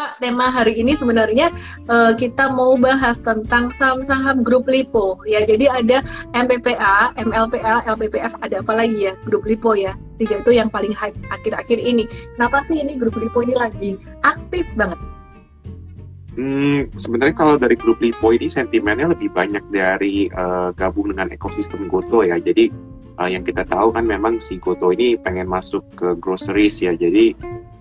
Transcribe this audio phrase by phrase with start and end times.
[0.00, 1.52] Pak, tema hari ini sebenarnya
[1.84, 5.44] uh, kita mau bahas tentang saham-saham grup LIPO ya.
[5.44, 6.00] Jadi ada
[6.32, 9.12] MPPA, MLPA, LPPF, ada apa lagi ya?
[9.28, 9.92] Grup LIPO ya.
[10.16, 12.08] Tiga itu yang paling hype akhir-akhir ini.
[12.32, 13.90] Kenapa sih ini grup LIPO ini lagi
[14.24, 14.96] aktif banget?
[16.32, 21.92] Hmm, sebenarnya kalau dari grup LIPO ini sentimennya lebih banyak dari uh, gabung dengan ekosistem
[21.92, 22.40] Goto ya.
[22.40, 22.72] Jadi
[23.20, 26.96] uh, yang kita tahu kan memang si Goto ini pengen masuk ke groceries ya.
[26.96, 27.36] Jadi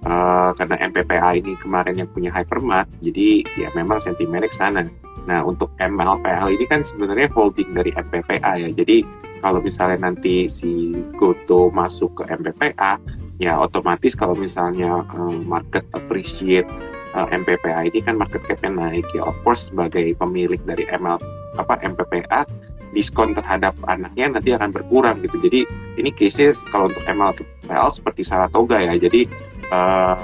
[0.06, 4.84] uh, karena MPPA ini kemarin yang punya hypermart, jadi ya memang sentimennya ke sana.
[5.28, 8.70] Nah, untuk MLPL ini kan sebenarnya holding dari MPPA ya.
[8.74, 9.06] Jadi
[9.44, 12.98] kalau misalnya nanti si Goto masuk ke MPPA,
[13.40, 16.68] ya otomatis kalau misalnya um, market appreciate
[17.14, 19.24] uh, MPPA ini kan market capnya naik ya.
[19.28, 21.20] Of course sebagai pemilik dari ML
[21.58, 22.48] apa MPPA
[22.90, 25.38] diskon terhadap anaknya nanti akan berkurang gitu.
[25.46, 25.62] Jadi
[26.02, 28.98] ini cases kalau untuk MLPL seperti Saratoga ya.
[28.98, 29.30] Jadi
[29.74, 30.16] uh,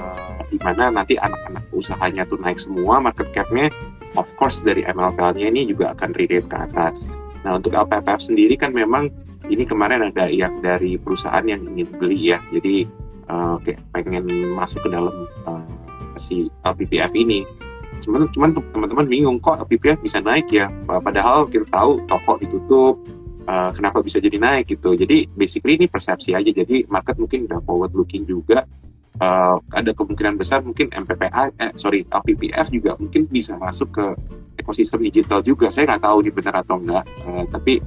[0.46, 3.66] di mana nanti anak-anak usahanya tuh naik semua market capnya
[4.14, 7.04] of course dari MLPL-nya ini juga akan relate ke atas.
[7.44, 9.12] Nah untuk LPPF sendiri kan memang
[9.46, 12.82] ini kemarin ada yang dari perusahaan yang ingin beli ya, jadi
[13.30, 14.26] uh, kayak pengen
[14.58, 15.14] masuk ke dalam
[15.46, 15.62] uh,
[16.18, 17.46] si LPPF ini.
[17.96, 22.94] Cuman, cuman teman-teman bingung kok LPPF bisa naik ya, padahal kita tahu toko ditutup,
[23.46, 24.98] uh, kenapa bisa jadi naik gitu.
[24.98, 28.66] Jadi basically ini persepsi aja, jadi market mungkin udah forward looking juga
[29.20, 34.06] uh, ada kemungkinan besar mungkin MPPA eh sorry LPPF juga mungkin bisa masuk ke
[34.56, 35.68] ekosistem digital juga.
[35.68, 37.80] Saya nggak tahu ini benar atau enggak uh, tapi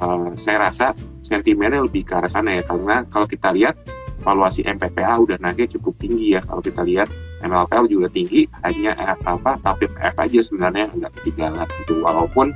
[0.00, 3.76] uh, saya rasa sentimennya lebih ke arah sana ya karena kalau kita lihat
[4.22, 6.40] valuasi MPPA udah naiknya cukup tinggi ya.
[6.40, 7.10] Kalau kita lihat
[7.42, 12.00] MLPL juga tinggi hanya eh, apa LPPF aja sebenarnya nggak ketinggalan gitu.
[12.00, 12.54] Walaupun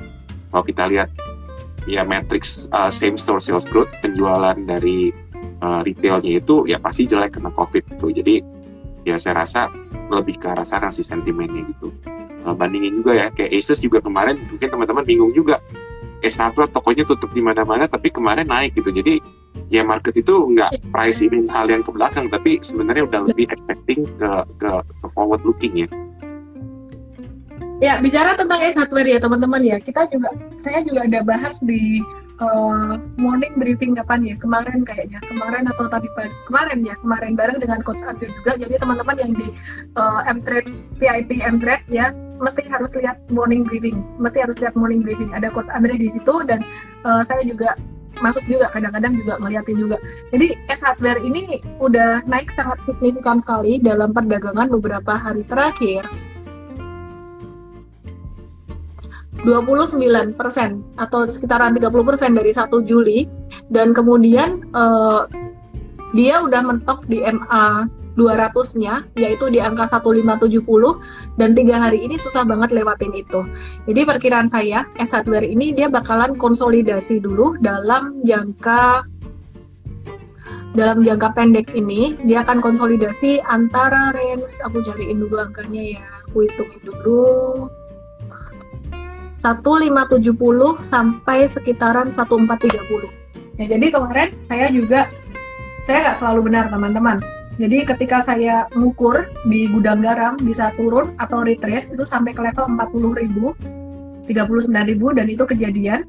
[0.54, 1.10] kalau kita lihat
[1.90, 5.10] ya matrix uh, same store sales growth penjualan dari
[5.62, 8.34] uh, retailnya itu ya pasti jelek kena covid itu jadi
[9.06, 9.70] ya saya rasa
[10.10, 11.94] lebih ke arah sana sih sentimennya gitu.
[12.46, 15.62] Uh, bandingin juga ya kayak Asus juga kemarin mungkin teman-teman bingung juga.
[16.24, 18.88] S hardware tokonya tutup di mana-mana tapi kemarin naik gitu.
[18.90, 19.20] Jadi
[19.68, 24.08] ya market itu nggak price ini hal yang ke belakang tapi sebenarnya udah lebih expecting
[24.16, 25.88] ke ke, ke forward looking ya.
[27.76, 32.00] Ya, bicara tentang S hardware ya teman-teman ya, kita juga saya juga ada bahas di
[32.40, 34.34] uh, morning briefing kapan ya?
[34.38, 35.20] Kemarin kayaknya.
[35.24, 36.32] Kemarin atau tadi pagi.
[36.48, 36.94] Kemarin ya.
[37.00, 38.56] Kemarin bareng dengan coach Andrew juga.
[38.60, 39.48] Jadi teman-teman yang di
[39.96, 40.70] uh, M-Trade
[41.00, 44.04] VIP M-Trade ya mesti harus lihat morning briefing.
[44.20, 45.32] Mesti harus lihat morning briefing.
[45.32, 46.60] Ada coach Andre di situ dan
[47.08, 47.76] uh, saya juga
[48.20, 48.68] masuk juga.
[48.72, 49.96] Kadang-kadang juga ngeliatin juga.
[50.32, 56.04] Jadi S hardware ini udah naik sangat signifikan sekali dalam perdagangan beberapa hari terakhir
[59.44, 60.00] 29
[60.38, 63.28] persen atau sekitaran 30 persen dari 1 Juli.
[63.68, 65.28] Dan kemudian uh,
[66.16, 70.64] dia udah mentok di MA 200-nya yaitu di angka 1570
[71.36, 73.44] dan tiga hari ini susah banget lewatin itu.
[73.84, 79.04] Jadi perkiraan saya S hardware ini dia bakalan konsolidasi dulu dalam jangka
[80.72, 82.16] dalam jangka pendek ini.
[82.24, 87.68] Dia akan konsolidasi antara range aku cariin dulu angkanya ya aku hitungin dulu
[89.54, 93.06] 1570 sampai sekitaran 1430.
[93.56, 95.06] Ya, jadi kemarin saya juga
[95.86, 97.22] saya nggak selalu benar teman-teman.
[97.56, 102.68] Jadi ketika saya ngukur di gudang garam bisa turun atau retrace itu sampai ke level
[102.68, 103.56] 40 ribu
[104.28, 106.02] 39 ribu dan itu kejadian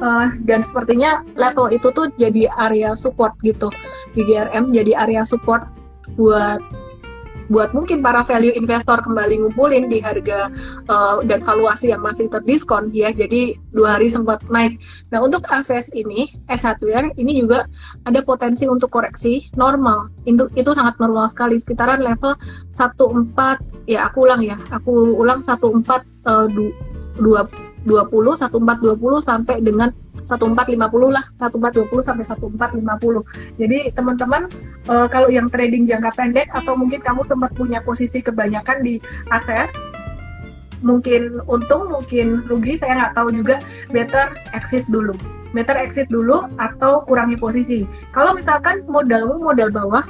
[0.00, 3.68] uh, dan sepertinya level itu tuh jadi area support gitu
[4.14, 5.66] di GRM jadi area support
[6.14, 6.62] buat
[7.52, 10.48] buat mungkin para value investor kembali ngumpulin di harga
[10.88, 13.12] uh, dan valuasi yang masih terdiskon ya.
[13.12, 14.80] Jadi dua hari sempat naik.
[15.12, 17.68] Nah untuk akses ini S hardware ini juga
[18.08, 20.08] ada potensi untuk koreksi normal.
[20.24, 21.60] Itu itu sangat normal sekali.
[21.60, 22.36] Sekitaran level
[22.72, 24.56] 14 ya aku ulang ya.
[24.72, 25.84] Aku ulang 14
[26.24, 29.92] uh, 2 20 1420 sampai dengan
[30.24, 30.80] 1450
[31.12, 34.48] lah 1420 sampai 1450 jadi teman-teman
[34.88, 38.98] uh, kalau yang trading jangka pendek atau mungkin kamu sempat punya posisi kebanyakan di
[39.28, 39.72] akses
[40.84, 45.16] mungkin untung mungkin rugi saya nggak tahu juga better exit dulu.
[45.56, 47.88] Better exit dulu atau kurangi posisi.
[48.12, 50.04] Kalau misalkan modalmu modal bawah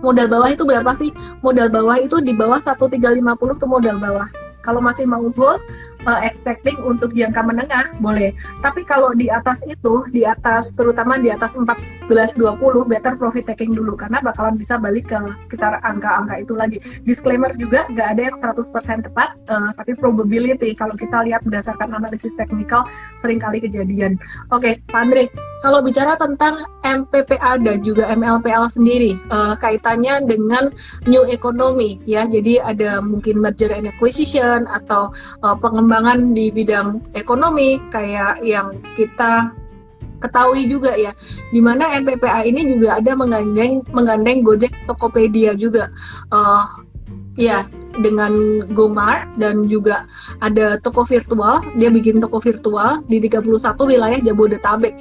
[0.00, 1.12] modal bawah itu berapa sih?
[1.44, 4.26] Modal bawah itu di bawah 1350 tuh modal bawah.
[4.62, 5.62] Kalau masih mau hold,
[6.06, 8.30] uh, expecting untuk jangka menengah boleh.
[8.62, 13.98] Tapi kalau di atas itu, di atas terutama di atas 14.20, better profit taking dulu
[13.98, 15.18] karena bakalan bisa balik ke
[15.48, 16.78] sekitar angka-angka itu lagi.
[17.02, 22.38] Disclaimer juga nggak ada yang 100% tepat, uh, tapi probability kalau kita lihat berdasarkan analisis
[22.38, 22.86] teknikal
[23.18, 24.20] sering kali kejadian.
[24.54, 25.24] Oke, okay, Pak Andre,
[25.58, 30.70] kalau bicara tentang MPPA dan juga MLPL sendiri, uh, kaitannya dengan
[31.10, 32.24] new economy ya.
[32.30, 35.10] Jadi ada mungkin merger and acquisition atau
[35.42, 35.87] uh, pengembangan
[36.36, 39.52] di bidang ekonomi kayak yang kita
[40.18, 41.14] ketahui juga ya,
[41.54, 45.88] di mana MPPA ini juga ada menggandeng menggandeng Gojek Tokopedia juga.
[46.34, 46.66] Uh,
[47.38, 47.70] ya,
[48.02, 50.06] dengan Gomar dan juga
[50.42, 51.62] ada toko virtual.
[51.78, 53.46] Dia bikin toko virtual di 31
[53.86, 54.94] wilayah Jabodetabek.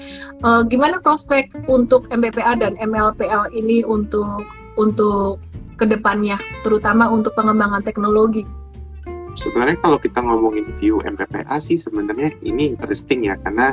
[0.46, 4.46] Uh, gimana prospek untuk MPPA dan MLPL ini untuk
[4.78, 5.42] untuk
[5.78, 8.46] ke depannya, terutama untuk pengembangan teknologi?
[9.38, 13.72] Sebenarnya kalau kita ngomongin view MPPA sih sebenarnya ini interesting ya karena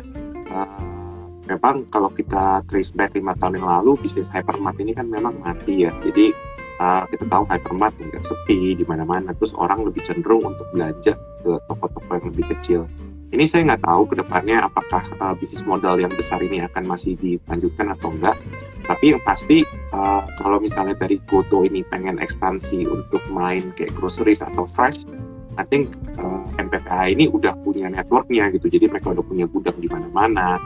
[0.52, 5.40] uh, memang kalau kita trace back lima tahun yang lalu bisnis hypermart ini kan memang
[5.40, 5.93] mati ya.
[6.05, 6.37] Jadi
[6.78, 11.52] uh, kita tahu hypermart nggak sepi di mana-mana terus orang lebih cenderung untuk belanja ke
[11.69, 12.84] toko-toko yang lebih kecil
[13.34, 17.19] ini saya nggak tahu ke depannya apakah uh, bisnis modal yang besar ini akan masih
[17.19, 18.38] dilanjutkan atau enggak
[18.84, 24.44] tapi yang pasti uh, kalau misalnya dari Goto ini pengen ekspansi untuk main kayak groceries
[24.44, 25.02] atau fresh
[25.55, 26.45] I think uh,
[27.06, 28.67] ini udah punya networknya gitu.
[28.71, 30.59] Jadi mereka udah punya gudang di mana-mana.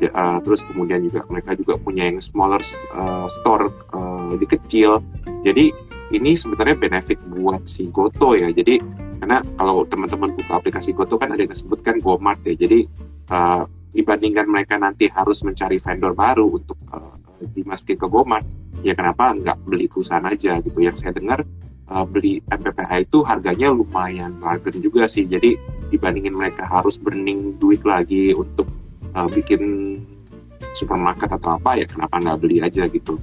[0.00, 2.64] Uh, terus kemudian juga mereka juga punya yang smaller
[2.96, 5.04] uh, store uh, lebih kecil.
[5.44, 5.68] Jadi
[6.10, 8.48] ini sebenarnya benefit buat si Goto ya.
[8.48, 8.80] Jadi
[9.20, 12.56] karena kalau teman-teman buka aplikasi Goto kan ada yang disebutkan GoMart ya.
[12.56, 12.88] Jadi
[13.28, 17.20] uh, dibandingkan mereka nanti harus mencari vendor baru untuk uh,
[17.52, 18.46] dimasukin ke GoMart
[18.80, 20.80] ya kenapa nggak beli perusahaan aja gitu.
[20.80, 21.44] Yang saya dengar
[21.90, 25.26] uh, beli MPPH itu harganya lumayan bargain juga sih.
[25.26, 25.58] Jadi
[25.90, 28.70] dibandingin mereka harus burning duit lagi untuk
[29.12, 29.98] uh, bikin
[30.72, 33.18] supermarket atau apa ya kenapa nggak beli aja gitu.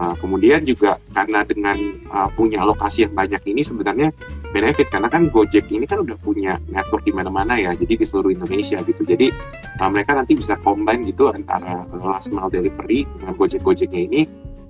[0.00, 1.76] Uh, kemudian juga karena dengan
[2.08, 4.08] uh, punya lokasi yang banyak ini sebenarnya
[4.48, 8.32] benefit karena kan Gojek ini kan udah punya network di mana-mana ya jadi di seluruh
[8.32, 9.04] Indonesia gitu.
[9.04, 9.28] Jadi
[9.76, 14.20] uh, mereka nanti bisa combine gitu antara uh, last mile delivery dengan Gojek Gojeknya ini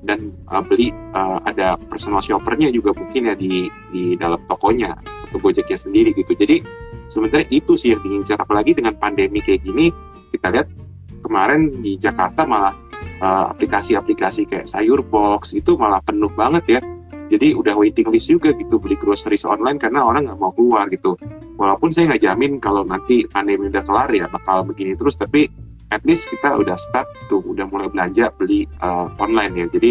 [0.00, 4.97] dan uh, beli uh, ada personal shoppernya juga mungkin ya di di dalam tokonya
[5.29, 6.32] atau Gojeknya sendiri gitu.
[6.32, 6.64] Jadi
[7.06, 8.41] sebenarnya itu sih yang diincar.
[8.41, 9.93] Apalagi dengan pandemi kayak gini
[10.32, 10.69] kita lihat
[11.20, 16.81] kemarin di Jakarta malah eh, aplikasi-aplikasi uh, kayak sayur box itu malah penuh banget ya.
[17.31, 21.14] Jadi udah waiting list juga gitu beli groceries online karena orang nggak mau keluar gitu.
[21.55, 25.46] Walaupun saya nggak jamin kalau nanti pandemi udah kelar ya bakal begini terus tapi
[25.90, 29.66] at least kita udah start tuh udah mulai belanja beli uh, online ya.
[29.70, 29.90] Jadi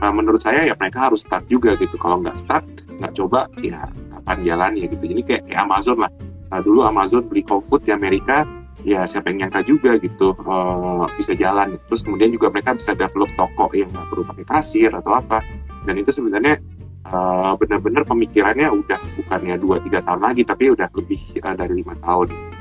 [0.00, 1.98] uh, menurut saya ya mereka harus start juga gitu.
[1.98, 2.64] Kalau nggak start
[3.02, 5.04] nggak coba ya kapan jalan ya gitu.
[5.10, 6.10] Jadi kayak, kayak Amazon lah.
[6.54, 8.46] Nah, dulu Amazon beli GoFood di Amerika
[8.84, 11.74] ya siapa yang nyangka juga gitu uh, bisa jalan.
[11.90, 15.42] Terus kemudian juga mereka bisa develop toko yang nggak perlu pakai kasir atau apa.
[15.84, 16.62] Dan itu sebenarnya
[17.10, 21.94] uh, benar-benar pemikirannya udah bukannya dua tiga tahun lagi tapi udah lebih uh, dari lima
[22.00, 22.53] tahun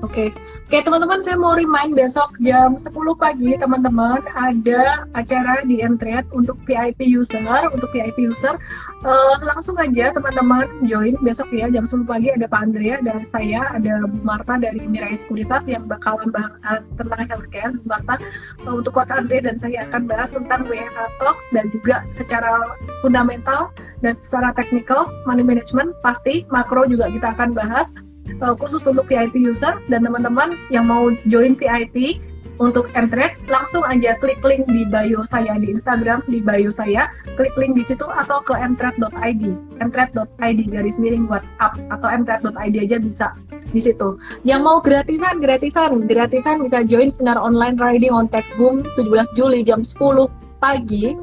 [0.04, 0.28] okay,
[0.70, 0.78] oke.
[0.86, 2.88] Teman-teman, saya mau remind besok jam 10
[3.18, 8.54] pagi, teman-teman, ada acara di Mtrade untuk VIP user, untuk VIP user.
[9.02, 13.66] Uh, langsung aja, teman-teman, join besok ya, jam 10 pagi ada Pak Andrea, dan saya,
[13.74, 17.74] ada Bu Marta dari Mirai Sekuritas yang bakalan bahas tentang healthcare.
[17.76, 18.16] Bu Marta,
[18.64, 23.74] uh, untuk Coach Andre dan saya akan bahas tentang WFH stocks dan juga secara fundamental
[24.00, 27.90] dan secara teknikal, money management, pasti, makro juga kita akan bahas
[28.42, 32.20] uh, khusus untuk VIP user dan teman-teman yang mau join VIP
[32.56, 37.08] untuk Mtrade langsung aja klik link di bio saya di Instagram di bio saya.
[37.36, 39.44] Klik link di situ atau ke mtrade.id
[39.80, 43.36] mtrade.id garis miring WhatsApp atau mtrade.id aja bisa
[43.74, 44.16] di situ.
[44.46, 49.60] Yang mau gratisan, gratisan, gratisan bisa join seminar online riding on Tech Boom 17 Juli
[49.60, 50.00] jam 10
[50.58, 51.14] pagi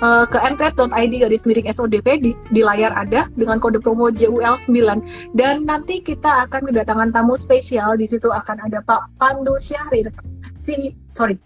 [0.00, 5.36] uh, ke mtrade.id garis miring SODP di, di layar ada dengan kode promo JUL 9
[5.36, 7.98] dan nanti kita akan kedatangan tamu spesial.
[7.98, 10.08] Di situ akan ada Pak Pandu Syahrir
[10.56, 11.38] si sorry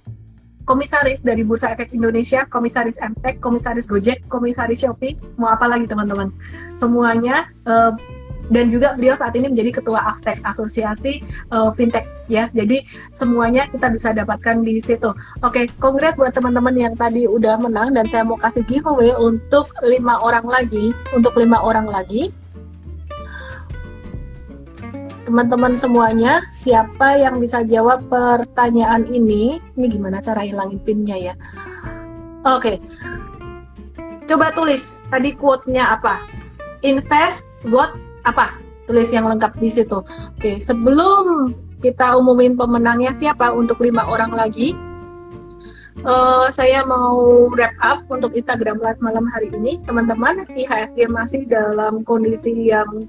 [0.70, 6.30] komisaris dari Bursa Efek Indonesia, komisaris MTech, komisaris Gojek, komisaris Shopee, mau apa lagi teman-teman?
[6.78, 7.90] Semuanya uh,
[8.50, 11.22] dan juga beliau saat ini menjadi ketua Aftek Asosiasi
[11.54, 12.50] uh, Fintech ya.
[12.50, 12.82] Jadi
[13.14, 15.14] semuanya kita bisa dapatkan di situ.
[15.46, 20.18] Oke, kongres buat teman-teman yang tadi udah menang dan saya mau kasih giveaway untuk lima
[20.20, 22.34] orang lagi, untuk lima orang lagi.
[25.30, 29.62] Teman-teman semuanya, siapa yang bisa jawab pertanyaan ini?
[29.78, 31.34] Ini gimana cara hilangin pinnya ya?
[32.42, 32.82] Oke,
[34.26, 36.18] coba tulis tadi quote-nya apa?
[36.82, 38.60] Invest, what apa
[38.90, 40.02] tulis yang lengkap di situ.
[40.34, 44.74] Oke, sebelum kita umumin pemenangnya siapa untuk lima orang lagi,
[46.02, 49.78] uh, saya mau wrap up untuk Instagram Live malam hari ini.
[49.86, 53.06] Teman-teman, IHSG masih dalam kondisi yang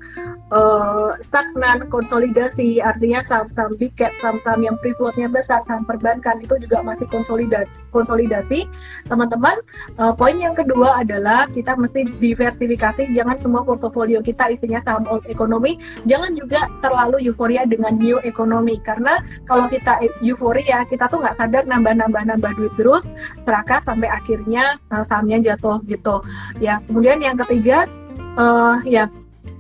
[0.51, 6.60] uh, stagnan, konsolidasi, artinya saham-saham big cap, saham-saham yang free floatnya besar, saham perbankan itu
[6.62, 7.72] juga masih konsolidasi.
[7.89, 8.67] konsolidasi.
[9.08, 9.58] Teman-teman,
[9.98, 15.24] uh, poin yang kedua adalah kita mesti diversifikasi, jangan semua portofolio kita isinya saham old
[15.31, 21.39] economy, jangan juga terlalu euforia dengan new economy, karena kalau kita euforia, kita tuh nggak
[21.39, 23.15] sadar nambah-nambah-nambah duit terus,
[23.48, 26.20] serakah sampai akhirnya uh, sahamnya jatuh gitu.
[26.60, 27.88] Ya, kemudian yang ketiga,
[28.36, 29.08] uh, ya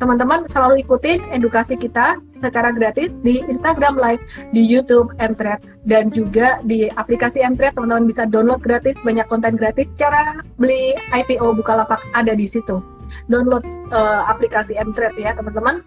[0.01, 6.57] teman-teman selalu ikutin edukasi kita secara gratis di Instagram Live, di YouTube Mtrade dan juga
[6.65, 9.93] di aplikasi Mtrade teman-teman bisa download gratis banyak konten gratis.
[9.93, 12.81] Cara beli IPO Bukalapak ada di situ.
[13.29, 13.61] Download
[13.93, 15.85] uh, aplikasi Mtrade ya teman-teman.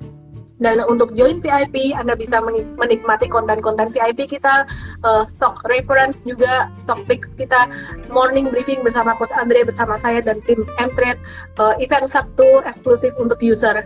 [0.63, 2.39] Dan untuk join VIP, Anda bisa
[2.79, 4.63] menikmati konten-konten VIP kita,
[5.03, 7.67] uh, stock reference juga, stock picks kita,
[8.07, 11.19] morning briefing bersama Coach Andre, bersama saya dan tim Mtrade,
[11.59, 13.83] uh, event Sabtu eksklusif untuk user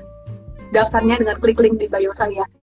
[0.73, 2.49] daftarnya dengan klik link di bio saya.